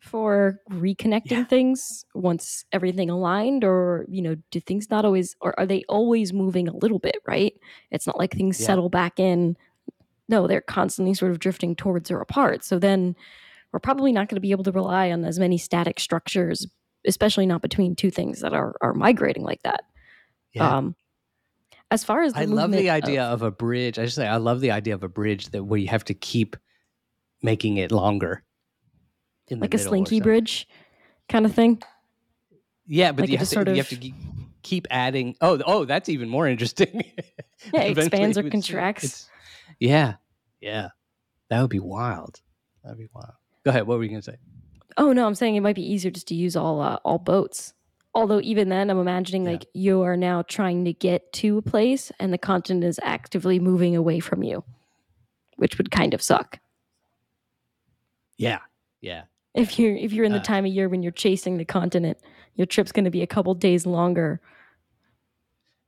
[0.00, 1.44] for reconnecting Yeah.
[1.44, 6.32] things once everything aligned, or you know, do things not always, or are they always
[6.32, 7.16] moving a little bit?
[7.26, 7.54] Right?
[7.92, 8.66] It's not like things Yeah.
[8.66, 9.56] settle back in
[10.28, 12.64] no, they're constantly sort of drifting towards or apart.
[12.64, 13.14] So then
[13.72, 16.66] we're probably not going to be able to rely on as many static structures,
[17.06, 19.82] especially not between two things that are are migrating like that.
[20.54, 20.78] Yeah.
[20.78, 20.96] Um,
[21.92, 23.98] as far as the I love the movement of- idea of, a bridge.
[23.98, 26.14] I just say I love the idea of a bridge that where you have to
[26.14, 26.56] keep
[27.42, 28.42] making it longer.
[29.50, 30.68] like a slinky bridge
[31.28, 31.82] kind of thing.
[32.86, 34.14] Yeah, but like you have, to, sort you have to keep-
[34.62, 35.36] keep adding.
[35.40, 37.04] Oh, oh, that's even more interesting.
[37.72, 39.04] Yeah, it expands or contracts.
[39.04, 39.30] it's-
[39.78, 40.14] Yeah,
[40.60, 40.88] yeah,
[41.48, 42.40] that would be wild.
[42.82, 43.34] That'd be wild.
[43.64, 43.86] Go ahead.
[43.86, 44.36] What were you gonna say?
[44.96, 47.72] Oh no, I'm saying it might be easier just to use all uh, all boats.
[48.14, 49.52] Although even then, I'm imagining Yeah.
[49.52, 53.58] like you are now trying to get to a place, and the continent is actively
[53.58, 54.64] moving away from you,
[55.56, 56.58] which would kind of suck.
[58.36, 58.58] Yeah,
[59.00, 61.64] yeah, If you're if you're in the Uh, time of year when you're chasing the
[61.64, 62.18] continent,
[62.54, 64.40] your trip's going to be a couple days longer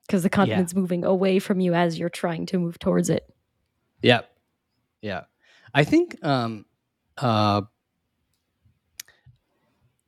[0.06, 3.28] because the continent's moving away from you as you're trying to move towards it.
[4.02, 4.20] yeah,
[5.02, 5.24] yeah.
[5.74, 6.66] I think um,
[7.18, 7.62] uh,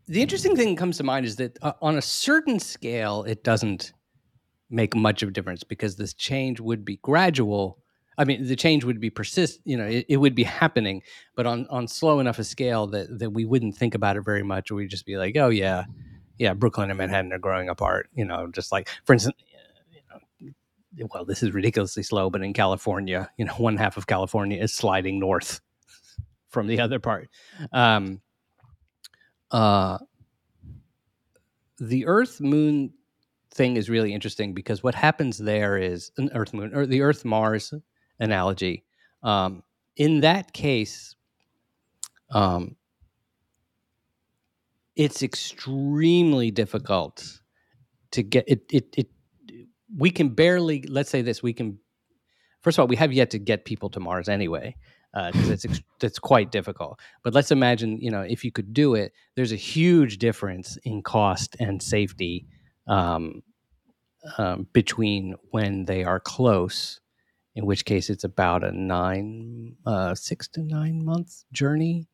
[0.06, 3.42] the interesting thing that comes to mind is that uh, on a certain scale, it
[3.42, 3.92] doesn't
[4.70, 7.78] make much of a difference because this change would be gradual.
[8.18, 9.60] I mean, the change would be persist.
[9.64, 11.02] You know, it, it would be happening,
[11.34, 14.42] but on on slow enough a scale that that we wouldn't think about it very
[14.42, 15.84] much, we'd just be like, oh yeah,
[16.38, 18.08] yeah, Brooklyn and Manhattan are growing apart.
[18.14, 19.36] You know, just like for instance,
[21.12, 24.72] well, this is ridiculously slow, but in California, you know, one half of California is
[24.72, 25.60] sliding north
[26.48, 27.28] from the other part.
[27.72, 28.20] Um,
[29.50, 29.98] uh,
[31.78, 32.92] the Earth Moon
[33.52, 37.24] thing is really interesting because what happens there is an Earth Moon or the Earth
[37.24, 37.72] Mars
[38.20, 38.84] analogy.
[39.22, 39.62] Um,
[39.96, 41.14] in that case,
[42.30, 42.76] um,
[44.94, 47.40] it's extremely difficult
[48.12, 48.94] to get it, it.
[48.96, 49.08] It
[49.96, 50.82] we can barely.
[50.82, 51.78] Let's say this: we can.
[52.62, 54.74] First of all, we have yet to get people to Mars anyway,
[55.14, 57.00] because it's ex- it's quite difficult.
[57.22, 61.02] But let's imagine, you know, if you could do it, there's a huge difference in
[61.02, 62.46] cost and safety
[62.86, 63.42] um,
[64.38, 67.00] um, between when they are close,
[67.54, 72.06] in which case it's about a nine, uh, six to nine month journey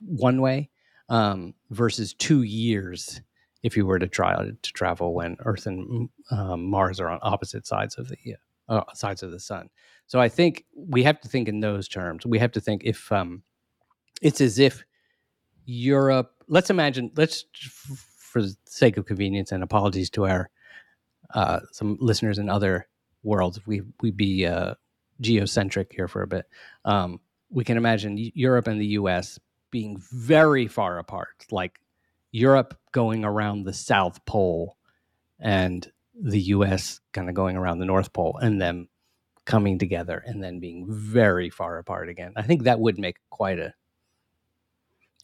[0.00, 0.70] one way,
[1.08, 3.20] um, versus two years
[3.62, 7.66] if you were to try to travel when Earth and um, Mars are on opposite
[7.66, 8.16] sides of the
[8.68, 9.68] uh, sides of the sun.
[10.06, 12.26] So I think we have to think in those terms.
[12.26, 13.42] We have to think if um,
[14.22, 14.84] it's as if
[15.64, 16.32] Europe.
[16.48, 17.10] Let's imagine.
[17.16, 20.50] Let's for the sake of convenience and apologies to our
[21.34, 22.88] uh, some listeners in other
[23.22, 23.66] worlds.
[23.66, 24.74] We we be uh,
[25.20, 26.46] geocentric here for a bit.
[26.84, 29.38] Um, we can imagine Europe and the U.S.
[29.70, 31.80] being very far apart, like
[32.32, 34.76] Europe going around the South Pole,
[35.38, 37.00] and the U.S.
[37.12, 38.88] kind of going around the North Pole, and them
[39.44, 42.32] coming together and then being very far apart again.
[42.36, 43.74] I think that would make quite a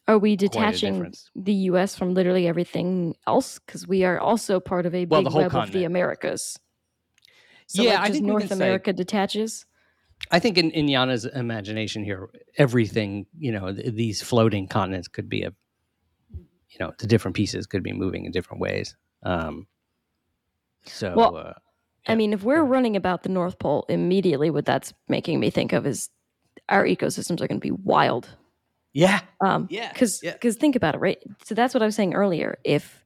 [0.06, 1.94] Are we detaching the U.S.
[1.96, 3.58] from literally everything else?
[3.58, 5.84] Because we are also part of a big whole web of the.
[5.84, 6.58] Americas.
[7.66, 9.64] So Yeah, like I think North can say- America detaches.
[10.30, 15.30] I think in, in Yana's imagination here, everything, you know, th- these floating continents could
[15.30, 15.52] be a,
[16.34, 18.94] you know, the different pieces could be moving in different ways.
[19.22, 19.66] Um,
[20.84, 21.52] so, Well, uh,
[22.06, 25.72] I mean, if we're running about the North Pole, immediately what that's making me think
[25.72, 26.08] of is
[26.68, 28.28] our ecosystems are going to be wild.
[28.92, 30.36] yeah, Um, Yeah, because yeah.
[30.40, 31.18] think about it, right?
[31.44, 32.58] So that's what I was saying earlier.
[32.64, 33.04] If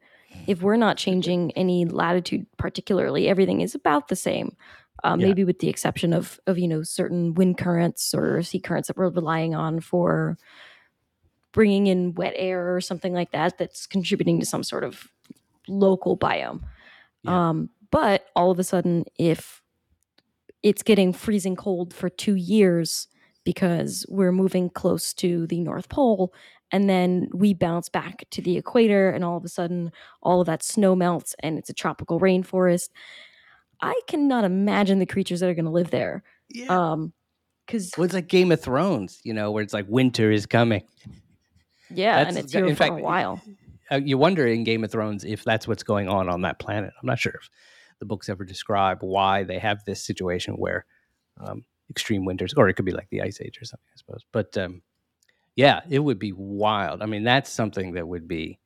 [0.49, 4.57] if we're not changing any latitude, particularly, everything is about the same.
[5.05, 5.27] Um, Yeah.
[5.29, 8.97] Maybe with the exception of of you know certain wind currents or sea currents that
[8.97, 10.39] we're relying on for
[11.53, 13.59] bringing in wet air or something like that.
[13.59, 15.09] That's contributing to some sort of
[15.69, 16.63] local biome.
[17.25, 17.49] Yeah.
[17.51, 19.63] Um, but all of a sudden, if
[20.63, 23.09] it's getting freezing cold for two years
[23.45, 26.33] because we're moving close to the North Pole,
[26.73, 30.47] and then we bounce back to the equator, and all of a sudden, all of
[30.47, 32.89] that snow melts, and it's a tropical rainforest.
[33.83, 36.23] I cannot imagine the creatures that are going to live there.
[36.49, 36.67] yeah.
[36.69, 37.13] Um,
[37.67, 40.83] because well, it's like Game of Thrones, you know, where it's like winter is coming.
[41.91, 43.41] Yeah, That's- and it's in here for fact, a while.
[43.91, 46.93] Uh, you wonder in Game of Thrones if that's what's going on on that planet.
[47.01, 47.49] I'm not sure if
[47.99, 50.85] the books ever describe why they have this situation where
[51.41, 54.25] um, extreme winters, or it could be like the Ice Age or something, I suppose.
[54.33, 54.83] But um,
[55.57, 57.03] yeah, it would be wild.
[57.03, 58.59] I mean, that's something that would be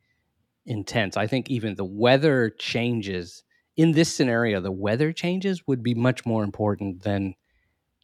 [0.66, 1.16] intense.
[1.16, 3.42] I think even the weather changes
[3.76, 7.34] in this scenario, the weather changes would be much more important than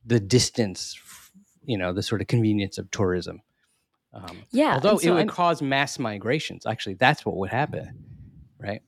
[0.07, 0.97] the distance,
[1.65, 3.41] you know, the sort of convenience of tourism.
[4.15, 6.67] Um, Yeah, Although and it would I'm- cause mass migrations.
[6.67, 8.05] Actually, that's what would happen,
[8.59, 8.81] right?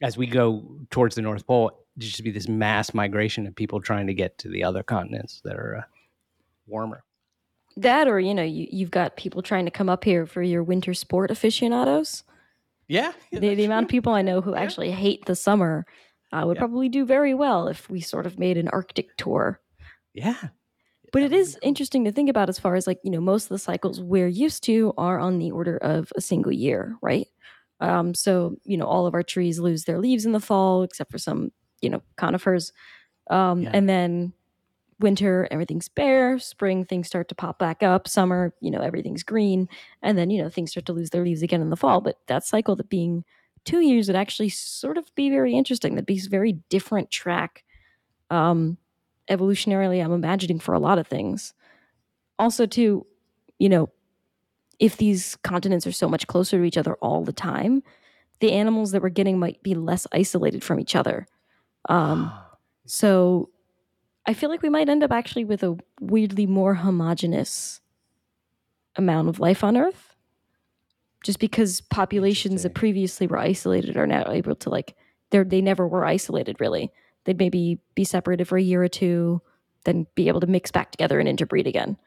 [0.00, 3.80] As we go towards the North Pole, there'd just be this mass migration of people
[3.80, 5.82] trying to get to the other continents that are uh,
[6.68, 7.02] warmer.
[7.76, 10.62] that, or you know, you, you've got people trying to come up here for your
[10.62, 12.22] winter sport aficionados.
[12.86, 13.12] Yeah.
[13.32, 15.84] the, the amount of people I know who actually hate the summer
[16.32, 16.60] uh, would Yeah.
[16.60, 19.60] probably do very well if we sort of made an Arctic tour.
[20.14, 20.36] Yeah.
[21.12, 23.48] But it is interesting to think about as far as like, you know, most of
[23.50, 27.26] the cycles we're used to are on the order of a single year, right?
[27.80, 31.10] Um, so, you know, all of our trees lose their leaves in the fall, except
[31.10, 32.72] for some, you know, conifers.
[33.30, 33.70] Um, Yeah.
[33.74, 34.32] And then
[35.00, 36.38] winter, everything's bare.
[36.38, 38.08] Spring, things start to pop back up.
[38.08, 39.68] Summer, you know, everything's green.
[40.02, 42.00] And then, you know, things start to lose their leaves again in the fall.
[42.00, 43.24] But that cycle that being
[43.64, 45.94] two years would actually sort of be very interesting.
[45.94, 47.64] That'd be a very different track.
[48.30, 48.78] Um,
[49.30, 51.54] evolutionarily, I'm imagining for a lot of things.
[52.38, 53.06] Also, too,
[53.58, 53.90] you know,
[54.78, 57.82] if these continents are so much closer to each other all the time,
[58.40, 61.26] the animals that we're getting might be less isolated from each other.
[61.88, 62.32] Um,
[62.86, 63.50] so
[64.26, 67.80] I feel like we might end up actually with a weirdly more homogenous
[68.96, 70.14] amount of life on Earth.
[71.24, 74.94] Just because populations that previously were isolated are now able to like
[75.30, 76.92] they're they never were isolated really.
[77.28, 79.42] They'd maybe be separated for a year or two,
[79.84, 81.98] then be able to mix back together and interbreed again.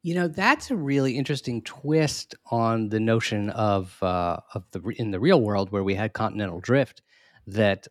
[0.00, 5.10] You know, that's a really interesting twist on the notion of uh, of the in
[5.10, 7.02] the real world where we had continental drift.
[7.46, 7.86] That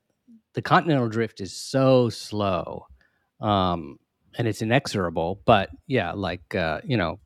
[0.53, 2.87] the continental drift is so slow,
[3.39, 3.99] um,
[4.39, 5.39] and it's inexorable.
[5.45, 7.19] But yeah, like uh, you know,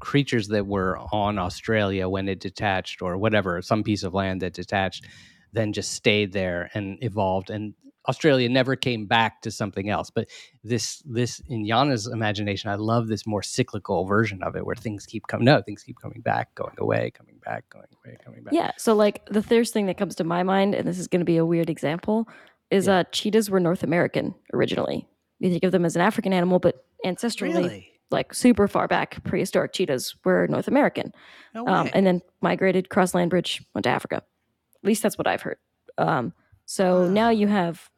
[0.00, 4.52] creatures that were on Australia when it detached, or whatever, some piece of land that
[4.52, 5.06] detached,
[5.52, 7.50] then just stayed there and evolved.
[7.50, 7.74] And
[8.08, 10.10] Australia never came back to something else.
[10.10, 10.28] But
[10.62, 15.06] this this in Yana's imagination, I love this more cyclical version of it where things
[15.06, 15.44] keep coming.
[15.44, 18.52] No, things keep coming back, going away, coming back, going away, coming back.
[18.52, 18.72] Yeah.
[18.76, 21.24] So like the first thing that comes to my mind, and this is going to
[21.26, 22.28] be a weird example,
[22.70, 22.98] is Yeah.
[22.98, 25.06] uh, cheetahs were North American originally.
[25.40, 27.90] You think of them as an African animal, but ancestrally, really.
[28.10, 31.12] like super far back, prehistoric cheetahs were North American,
[31.54, 34.16] No um, and then migrated cross land bridge, went to Africa.
[34.16, 35.58] At least that's what I've heard.
[35.98, 36.32] Um,
[36.66, 37.90] so now you have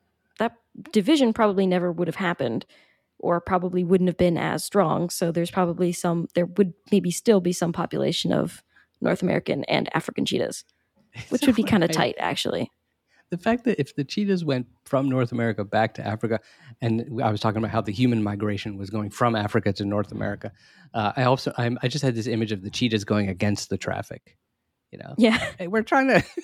[0.93, 2.67] division probably never would have happened,
[3.19, 5.11] or probably wouldn't have been as strong.
[5.11, 6.29] So there's probably some.
[6.35, 8.63] There would maybe still be some population of
[9.01, 10.65] North American and African cheetahs
[11.29, 12.71] which So would be kind of tight actually.
[13.31, 16.41] the fact that if the cheetahs went from North America back to Africa,
[16.81, 20.13] and I was talking about how the human migration was going from Africa to North
[20.13, 20.53] America,
[20.95, 23.79] uh, I also I'm, I just had this image of the cheetahs going against the
[23.79, 24.37] traffic.
[24.93, 26.23] You know, Yeah, hey, we're trying to.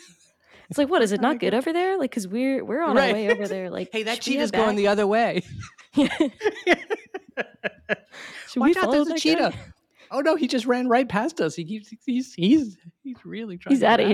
[0.72, 1.98] it's like what is it not good over there?
[1.98, 3.10] Like because we're we're on Right.
[3.10, 3.68] our way over there.
[3.68, 5.42] Like hey, that cheetah's going the other way.
[5.94, 6.10] back?
[8.48, 9.50] should Watch we out, there's a cheetah.
[9.54, 9.58] guy?
[10.14, 11.54] Oh no, he just ran right past us.
[11.54, 13.74] He keeps he's he's he's really trying.
[13.76, 14.12] He's out of of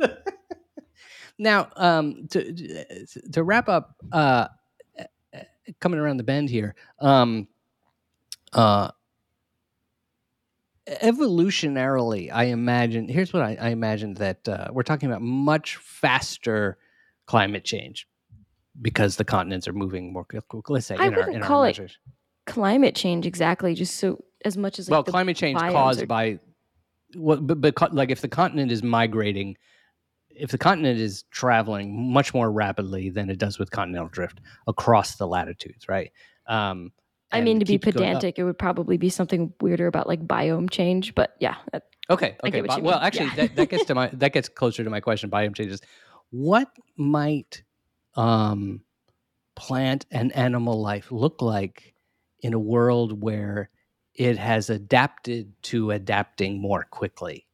[0.00, 0.16] here.
[1.38, 4.48] now, um, to to wrap up, uh,
[5.80, 7.48] coming around the bend here, um,
[8.54, 8.90] uh,
[10.88, 13.08] evolutionarily, I imagine.
[13.08, 16.78] Here's what I, I imagine that uh, we're talking about much faster
[17.26, 18.08] climate change
[18.80, 20.60] because the continents are moving more quickly.
[20.68, 21.98] Let's say I in wouldn't in call our it measures.
[22.46, 23.74] Climate change exactly.
[23.74, 26.40] Just so as much as like, well, climate change caused are- by
[27.16, 29.56] well, but, but like if the continent is migrating,
[30.30, 35.16] if the continent is traveling much more rapidly than it does with continental drift across
[35.16, 36.10] the latitudes, right?
[36.46, 36.92] Um,
[37.32, 38.20] I mean, to be keeps going up.
[38.20, 41.14] pedantic, it would probably be something weirder about like biome change.
[41.14, 41.56] But yeah,
[42.10, 42.50] Okay, okay.
[42.50, 43.34] get what bi- you well, actually, Yeah.
[43.36, 45.30] that, that gets to my that gets closer to my question.
[45.30, 45.80] Biome changes.
[46.30, 47.62] What might
[48.14, 48.80] um,
[49.54, 51.94] plant and animal life look like
[52.40, 53.70] in a world where
[54.14, 57.46] it has adapted to adapting more quickly?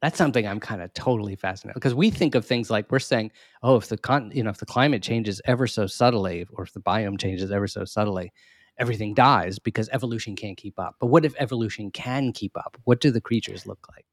[0.00, 3.30] That's something I'm kind of totally fascinated because we think of things like we're saying,
[3.62, 6.72] oh, if the con, you know, if the climate changes ever so subtly, or if
[6.72, 8.32] the biome changes ever so subtly,
[8.78, 10.96] everything dies because evolution can't keep up.
[10.98, 12.76] But what if evolution can keep up?
[12.84, 14.06] What do the creatures look like?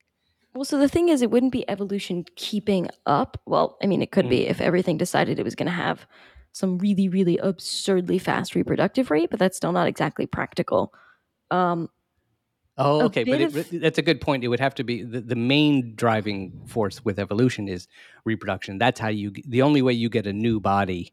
[0.56, 3.40] well, so the thing is, it wouldn't be evolution keeping up.
[3.46, 4.50] Well, I mean, it could be Mm.
[4.50, 6.06] if everything decided it was going to have
[6.52, 10.92] some really, really absurdly fast reproductive rate, but that's still not exactly practical.
[11.52, 11.90] Um,
[12.82, 14.44] Oh, okay, but it, of- that's a good point.
[14.44, 17.88] It would have to be the, the main driving force with evolution is
[18.24, 18.78] reproduction.
[18.78, 21.12] That's how you, the only way you get a new body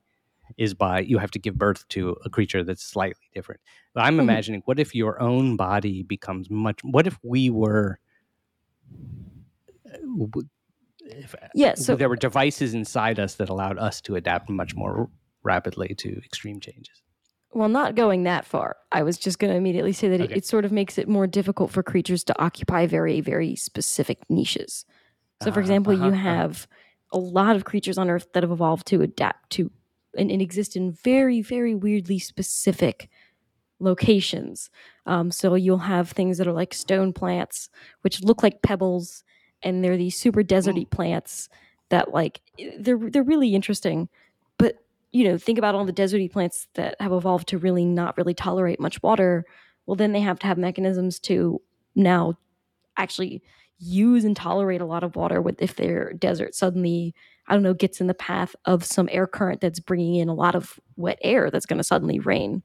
[0.57, 3.61] is by you have to give birth to a creature that's slightly different.
[3.95, 4.21] But I'm Mhm.
[4.21, 6.81] imagining, what if your own body becomes much?
[6.83, 7.99] What if we were?
[9.93, 9.99] uh,
[11.05, 15.09] If Yeah, so there were devices inside us that allowed us to adapt much more
[15.43, 17.03] rapidly to extreme changes.
[17.53, 18.77] Well, not going that far.
[18.93, 20.37] I was just going to immediately say that it, Okay.
[20.37, 24.85] it sort of makes it more difficult for creatures to occupy very, very specific niches.
[25.41, 26.41] So, for Uh-huh, example, uh-huh, you uh-huh.
[26.43, 26.67] have
[27.13, 29.71] a lot of creatures on Earth that have evolved to adapt to
[30.17, 33.09] and, and exist in very, very weirdly specific
[33.79, 34.71] locations.
[35.05, 37.69] Um, so you'll have things that are like stone plants,
[38.03, 39.25] which look like pebbles,
[39.63, 41.49] and they're these super deserty plants
[41.91, 42.41] that like
[42.79, 44.09] they're they're really interesting.
[44.59, 44.77] But
[45.13, 48.35] you know, think about all the deserty plants that have evolved to really not really
[48.35, 49.45] tolerate much water.
[49.87, 51.61] Well, then they have to have mechanisms to
[51.95, 52.39] now
[52.97, 53.43] actually
[53.79, 57.15] use and tolerate a lot of water with if their desert suddenly
[57.47, 60.35] i don't know gets in the path of some air current that's bringing in a
[60.35, 62.63] lot of wet air that's going to suddenly rain.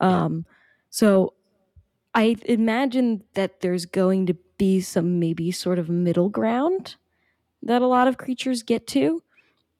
[0.00, 0.44] Um,
[0.90, 1.34] so
[2.14, 6.96] i imagine that there's going to be some maybe sort of middle ground
[7.62, 9.22] that a lot of creatures get to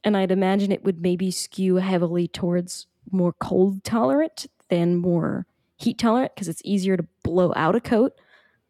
[0.04, 5.98] and i'd imagine it would maybe skew heavily towards more cold tolerant than more heat
[5.98, 8.12] tolerant because it's easier to blow out a coat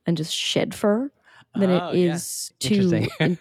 [0.06, 1.11] and just shed fur
[1.59, 2.18] than Oh, it yeah.
[2.61, 3.38] to in-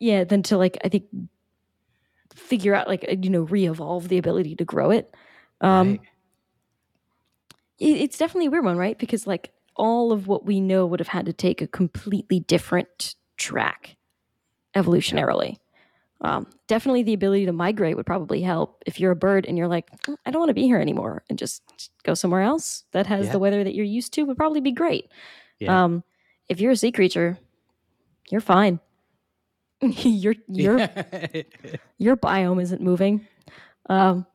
[0.00, 1.04] yeah than to like i think
[2.34, 5.14] figure out like you know re-evolve the ability to grow it
[5.60, 6.00] um Right.
[7.78, 11.00] it, it's definitely a weird one right because like all of what we know would
[11.00, 13.96] have had to take a completely different track
[14.74, 15.56] evolutionarily
[16.22, 19.68] um, definitely the ability to migrate would probably help if you're a bird and you're
[19.68, 21.62] like "Mm, i don't want to be here anymore and just
[22.04, 23.32] go somewhere else that has Yeah.
[23.32, 25.10] the weather that you're used to would probably be great
[25.58, 25.84] Yeah.
[25.84, 26.02] um,
[26.48, 27.38] if you're a sea creature
[28.30, 28.80] you're fine.
[29.82, 30.78] Your your
[31.98, 33.26] your biome isn't moving
[33.90, 34.26] um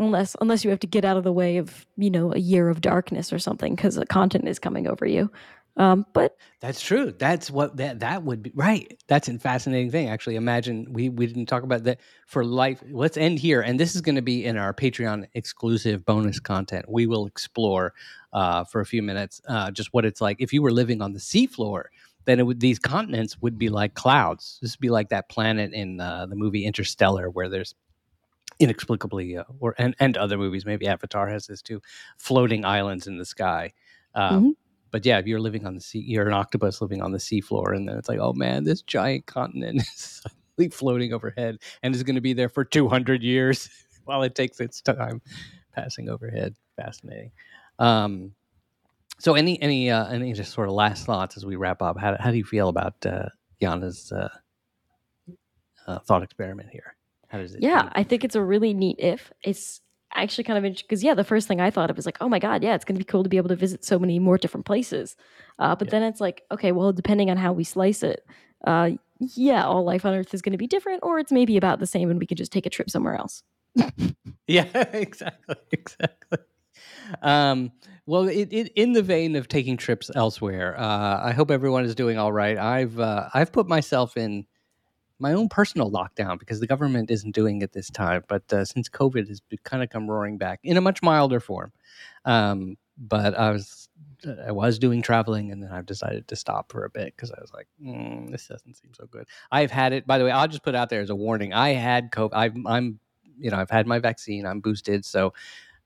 [0.00, 2.68] unless unless you have to get out of the way of you know a year
[2.68, 5.30] of darkness or something because a continent is coming over you
[5.76, 7.12] um but That's true.
[7.18, 9.02] That's what that that would be right.
[9.08, 10.08] That's a fascinating thing.
[10.10, 12.82] Actually, imagine we we didn't talk about that for life.
[12.90, 16.84] Let's end here, and this is going to be in our Patreon exclusive bonus content.
[16.88, 17.94] We will explore
[18.34, 21.12] uh, for a few minutes uh, just what it's like if you were living on
[21.14, 21.84] the seafloor.
[22.26, 24.58] Then it would these continents would be like clouds.
[24.60, 27.74] This would be like that planet in uh, the movie Interstellar, where there's
[28.58, 30.66] inexplicably, uh, or and and other movies.
[30.66, 31.80] Maybe Avatar has this too,
[32.18, 33.72] floating islands in the sky.
[34.14, 34.56] Um, Mhm.
[34.90, 37.74] But yeah, if you're living on the sea, you're an octopus living on the seafloor,
[37.74, 42.02] and then it's like, oh man, this giant continent is suddenly floating overhead and is
[42.02, 43.68] going to be there for 200 years
[44.04, 45.20] while it takes its time
[45.72, 46.54] passing overhead.
[46.76, 47.30] Fascinating.
[47.78, 48.32] Um,
[49.18, 51.98] so, any any uh, any just sort of last thoughts as we wrap up?
[51.98, 53.28] How how do you feel about uh,
[53.60, 54.28] Yana's uh,
[55.86, 56.96] uh, thought experiment here?
[57.28, 57.62] How does it?
[57.62, 59.80] yeah i think it's a really neat if it's
[60.14, 62.28] actually kind of interesting because yeah the first thing i thought of was like oh
[62.28, 64.18] my god yeah it's going to be cool to be able to visit so many
[64.18, 65.16] more different places
[65.58, 65.92] uh, but Yeah.
[65.92, 68.26] then it's like okay well depending on how we slice it
[68.66, 71.78] uh, yeah all life on earth is going to be different or it's maybe about
[71.78, 73.42] the same and we can just take a trip somewhere else
[74.46, 76.38] Yeah, exactly, exactly.
[77.22, 77.70] Um,
[78.06, 81.94] well, it, it, in the vein of taking trips elsewhere, uh, I hope everyone is
[81.94, 82.58] doing all right.
[82.58, 84.46] I've uh, I've put myself in
[85.20, 88.24] my own personal lockdown because the government isn't doing it this time.
[88.28, 91.72] But uh, since COVID has kind of come roaring back in a much milder form,
[92.24, 93.88] um, but I was
[94.46, 97.40] I was doing traveling, and then I've decided to stop for a bit because I
[97.40, 99.26] was like, mm, this doesn't seem so good.
[99.50, 100.06] I've had it.
[100.06, 101.52] By the way, I'll just put out there as a warning.
[101.52, 102.30] I had COVID.
[102.32, 103.00] I'm, I'm
[103.38, 104.44] you know, I've had my vaccine.
[104.46, 105.32] I'm boosted, so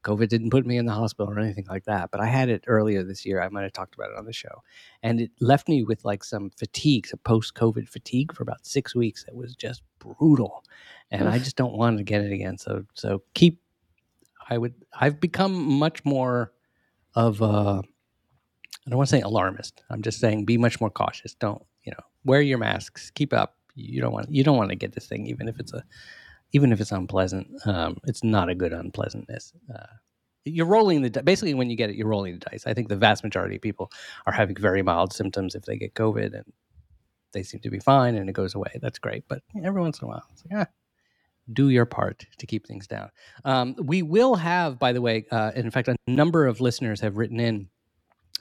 [0.05, 2.11] COVID didn't put me in the hospital or anything like that.
[2.11, 3.43] But I had it earlier this year.
[3.43, 4.63] I might have talked about it on the show,
[5.03, 9.25] and it left me with like some fatigue, some post-COVID fatigue for about six weeks.
[9.27, 10.65] It was just brutal,
[11.11, 12.59] and I just don't want to get it again.
[12.59, 13.61] So, so keep.
[14.49, 14.75] I would.
[14.93, 16.53] I've become much more
[17.15, 17.83] of a.
[18.87, 19.83] I don't want to say alarmist.
[19.89, 21.35] I'm just saying be much more cautious.
[21.35, 22.05] Don't you know?
[22.25, 23.11] Wear your masks.
[23.11, 23.57] Keep up.
[23.75, 24.31] You don't want.
[24.31, 25.83] You don't want to get this thing, even if it's a
[26.55, 29.53] even if it's unpleasant, um, it's not a good unpleasantness.
[29.69, 29.87] Uh,
[30.45, 32.65] you're rolling the basically when you get it, you're rolling the dice.
[32.67, 33.91] I think the vast majority of people
[34.27, 36.53] are having very mild symptoms if they get COVID, and
[37.33, 38.79] they seem to be fine, and it goes away.
[38.81, 40.71] That's great, but every once in a while, it's like ah,
[41.53, 43.11] do your part to keep things down.
[43.45, 47.17] Um, we will have, by the way, uh, in fact, a number of listeners have
[47.19, 47.69] written in.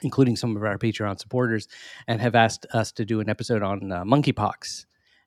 [0.02, 1.66] Including some of our Patreon supporters,
[2.08, 4.84] and have asked us to do an episode on uh, monkeypox.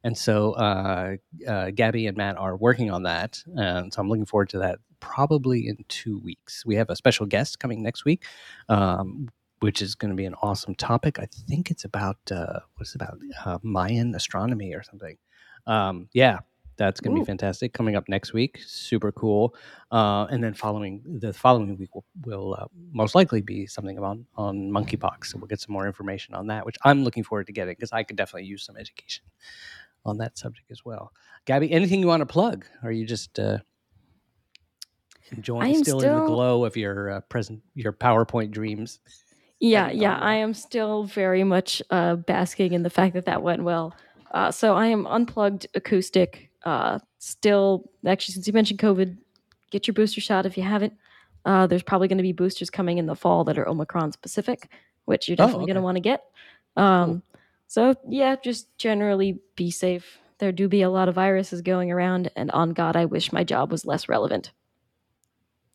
[0.08, 3.43] And so uh, uh, Gabby and Matt are working on that.
[3.58, 6.66] And so I'm looking forward to that probably in two weeks.
[6.66, 8.24] We have a special guest coming next week.
[8.70, 9.28] Um,
[9.60, 11.18] which is going to be an awesome topic.
[11.20, 15.18] I think it's about uh, what's it about uh, Mayan astronomy or something.
[15.66, 16.39] Um, yeah,
[16.78, 17.74] that's going to be fantastic.
[17.74, 19.55] Coming up next week, super cool.
[19.91, 24.20] Uh, and then following the following week will, will uh, most likely be something about
[24.36, 25.26] on monkeypox.
[25.26, 27.91] So we'll get some more information on that, which I'm looking forward to getting because
[27.91, 29.24] I could definitely use some education
[30.06, 31.12] on that subject as well.
[31.45, 32.66] Gabby, anything you want to plug?
[32.84, 33.60] Are you just uh,
[35.32, 39.00] enjoying still, still, in the glow of your uh, present your PowerPoint dreams?
[39.60, 43.64] Yeah, yeah, I am still very much uh, basking in the fact that that went
[43.64, 43.95] well.
[44.32, 46.52] Uh, so I am unplugged acoustic.
[46.64, 49.18] Uh, still, actually, since you mentioned COVID,
[49.72, 50.93] get your booster shot if you haven't.
[51.45, 54.70] Uh, there's probably going to be boosters coming in the fall that are Omicron specific,
[55.06, 55.68] which you're oh, definitely oh, okay.
[55.68, 56.24] going to want to get.
[56.76, 57.36] Um, cool.
[57.68, 60.20] So yeah, just generally be safe.
[60.39, 63.43] There do be a lot of viruses going around, and on God, I wish my
[63.43, 64.51] job was less relevant.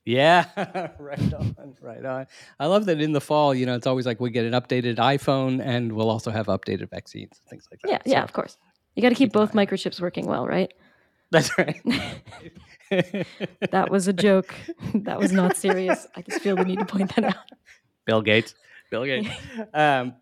[0.04, 0.46] Yeah,
[0.98, 2.26] right on, right on.
[2.58, 4.96] I love that in the fall, you know, it's always like we get an updated
[4.96, 7.88] iPhone and we'll also have updated vaccines and things like that.
[7.88, 8.58] Yeah, so, yeah, of course.
[8.96, 10.72] You got to keep both microchips working well, right?
[11.30, 11.80] That's right.
[13.70, 14.54] that was a joke.
[14.92, 16.06] That was not serious.
[16.16, 17.50] I just feel the need to point that out.
[18.04, 18.54] Bill Gates.
[18.90, 19.28] Bill Gates.
[19.72, 20.14] Um,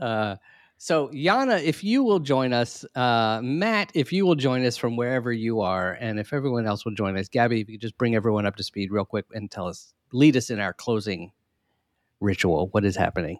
[0.00, 0.36] uh,
[0.84, 4.96] so, Yana, if you will join us, uh, Matt, if you will join us from
[4.96, 7.96] wherever you are, and if everyone else will join us, Gabby, if you could just
[7.96, 11.30] bring everyone up to speed real quick and tell us, lead us in our closing
[12.18, 12.66] ritual.
[12.72, 13.38] What is happening?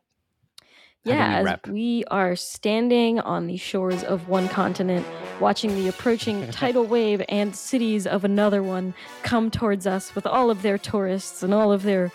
[1.05, 5.05] yeah, as we are standing on the shores of one continent,
[5.40, 10.49] watching the approaching tidal wave and cities of another one come towards us with all
[10.49, 12.12] of their tourists and all of their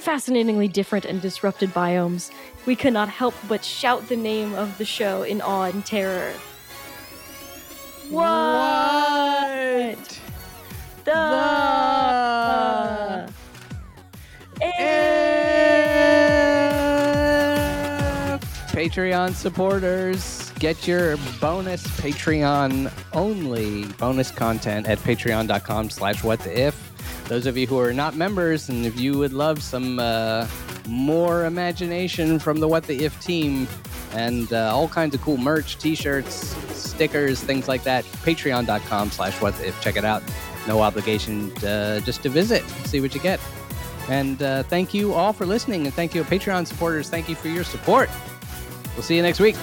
[0.00, 2.30] fascinatingly different and disrupted biomes,
[2.66, 6.32] we could not help but shout the name of the show in awe and terror.
[8.10, 8.28] What?
[11.04, 11.78] The, the...
[18.78, 26.87] Patreon supporters, get your bonus Patreon only bonus content at patreon.com slash what the if
[27.28, 30.46] those of you who are not members, and if you would love some uh,
[30.88, 33.68] more imagination from the What the If team
[34.12, 39.54] and uh, all kinds of cool merch, t-shirts, stickers, things like that, patreon.com slash what
[39.58, 39.80] the if.
[39.82, 40.22] Check it out.
[40.66, 43.40] No obligation uh, just to visit, see what you get.
[44.08, 47.10] And uh, thank you all for listening, and thank you, Patreon supporters.
[47.10, 48.08] Thank you for your support.
[48.94, 49.56] We'll see you next week.